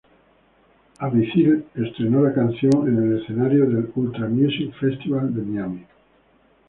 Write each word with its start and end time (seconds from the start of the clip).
Avicii 0.97 1.57
estrenó 1.75 2.23
la 2.23 2.33
canción 2.33 2.87
en 2.87 3.03
el 3.03 3.21
escenario 3.21 3.69
del 3.69 3.91
Ultra 3.93 4.27
Music 4.27 4.73
Festival 4.79 5.31
de 5.31 5.41
Miami. 5.43 5.85